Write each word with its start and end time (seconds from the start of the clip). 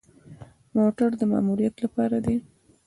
موټر 0.77 1.09
د 1.19 1.21
ماموریت 1.31 1.75
لپاره 1.83 2.17
دی 2.25 2.35